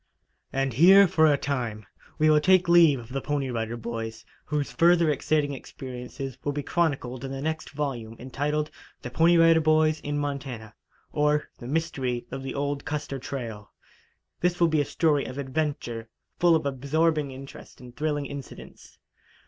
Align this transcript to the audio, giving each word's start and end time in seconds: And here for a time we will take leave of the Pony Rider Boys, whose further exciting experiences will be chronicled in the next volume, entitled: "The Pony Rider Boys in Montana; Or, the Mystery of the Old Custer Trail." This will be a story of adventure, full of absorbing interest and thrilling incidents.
And 0.51 0.73
here 0.73 1.07
for 1.07 1.27
a 1.31 1.37
time 1.37 1.85
we 2.17 2.27
will 2.27 2.39
take 2.39 2.67
leave 2.67 2.97
of 2.99 3.09
the 3.09 3.21
Pony 3.21 3.51
Rider 3.51 3.77
Boys, 3.77 4.25
whose 4.45 4.71
further 4.71 5.11
exciting 5.11 5.53
experiences 5.53 6.39
will 6.43 6.53
be 6.53 6.63
chronicled 6.63 7.23
in 7.23 7.31
the 7.31 7.39
next 7.39 7.69
volume, 7.69 8.15
entitled: 8.17 8.71
"The 9.03 9.11
Pony 9.11 9.37
Rider 9.37 9.61
Boys 9.61 9.99
in 9.99 10.17
Montana; 10.17 10.73
Or, 11.11 11.51
the 11.59 11.67
Mystery 11.67 12.25
of 12.31 12.41
the 12.41 12.55
Old 12.55 12.83
Custer 12.83 13.19
Trail." 13.19 13.73
This 14.39 14.59
will 14.59 14.69
be 14.69 14.81
a 14.81 14.85
story 14.85 15.23
of 15.25 15.37
adventure, 15.37 16.09
full 16.39 16.55
of 16.55 16.65
absorbing 16.65 17.29
interest 17.29 17.79
and 17.79 17.95
thrilling 17.95 18.25
incidents. 18.25 18.97